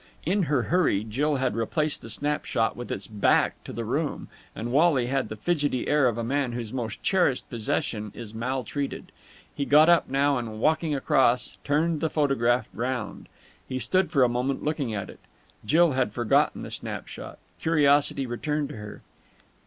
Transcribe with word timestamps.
In 0.25 0.41
her 0.49 0.63
hurry 0.63 1.03
Jill 1.03 1.35
had 1.35 1.53
replaced 1.55 2.01
the 2.01 2.09
snapshot 2.09 2.75
with 2.75 2.91
its 2.91 3.05
back 3.05 3.63
to 3.65 3.71
the 3.71 3.85
room, 3.85 4.29
and 4.55 4.71
Wally 4.71 5.05
had 5.05 5.29
the 5.29 5.35
fidgety 5.35 5.87
air 5.87 6.07
of 6.07 6.17
a 6.17 6.23
man 6.23 6.53
whose 6.53 6.73
most 6.73 7.03
cherished 7.03 7.47
possession 7.51 8.11
is 8.15 8.33
maltreated. 8.33 9.11
He 9.53 9.63
got 9.63 9.89
up 9.89 10.09
now 10.09 10.39
and, 10.39 10.59
walking 10.59 10.95
across, 10.95 11.55
turned 11.63 12.01
the 12.01 12.09
photograph 12.09 12.67
round. 12.73 13.29
He 13.69 13.77
stood 13.77 14.09
for 14.09 14.23
a 14.23 14.27
moment, 14.27 14.63
looking 14.63 14.91
at 14.91 15.07
it. 15.11 15.19
Jill 15.63 15.91
had 15.91 16.13
forgotten 16.13 16.63
the 16.63 16.71
snapshot. 16.71 17.37
Curiosity 17.59 18.25
returned 18.25 18.69
to 18.69 18.77
her. 18.77 19.03